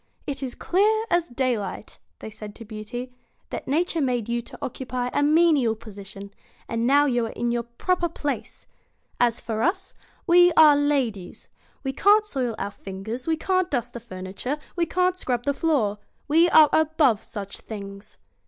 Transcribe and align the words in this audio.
'It 0.25 0.41
is 0.41 0.55
clear 0.55 1.05
as 1.11 1.27
daylight,' 1.29 1.99
said 2.27 2.49
they 2.49 2.53
to 2.53 2.65
Beauty; 2.65 3.13
'that 3.51 3.67
Nature 3.67 4.01
made 4.01 4.27
you 4.27 4.41
to 4.41 4.57
occupy 4.59 5.11
a 5.13 5.21
menial 5.21 5.75
position, 5.75 6.33
and 6.67 6.87
now 6.87 7.05
you 7.05 7.27
are 7.27 7.33
in 7.33 7.51
your 7.51 7.61
proper 7.61 8.09
place. 8.09 8.65
As 9.19 9.39
for 9.39 9.61
us, 9.61 9.93
we 10.25 10.51
are 10.53 10.75
ladies. 10.75 11.49
We 11.83 11.93
can't 11.93 12.25
soil 12.25 12.55
our 12.57 12.71
fingers, 12.71 13.27
we 13.27 13.37
can't 13.37 13.69
dust 13.69 13.93
the 13.93 13.99
furniture, 13.99 14.57
we 14.75 14.87
can't 14.87 15.15
scrub 15.15 15.43
the 15.45 15.53
floor. 15.53 15.99
We 16.27 16.49
are 16.49 16.69
above 16.73 17.21
such 17.21 17.59
things.' 17.59 18.17